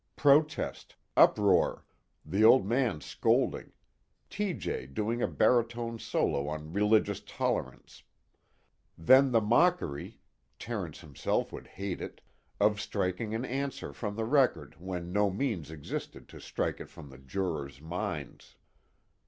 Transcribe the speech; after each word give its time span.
Protest, 0.15 0.95
uproar, 1.15 1.85
the 2.25 2.43
Old 2.43 2.65
Man 2.65 3.01
scolding, 3.01 3.71
T.J. 4.31 4.87
doing 4.87 5.21
a 5.21 5.27
baritone 5.27 5.99
solo 5.99 6.47
on 6.47 6.73
religious 6.73 7.19
tolerance; 7.19 8.01
then 8.97 9.31
the 9.31 9.39
mockery 9.39 10.17
(Terence 10.57 11.01
himself 11.01 11.53
would 11.53 11.67
hate 11.67 12.01
it) 12.01 12.19
of 12.59 12.81
striking 12.81 13.35
an 13.35 13.45
answer 13.45 13.93
from 13.93 14.15
the 14.15 14.25
record 14.25 14.73
when 14.79 15.13
no 15.13 15.29
means 15.29 15.69
existed 15.69 16.27
to 16.29 16.39
strike 16.41 16.79
it 16.81 16.89
from 16.89 17.11
the 17.11 17.19
jurors' 17.19 17.79
minds. 17.79 18.55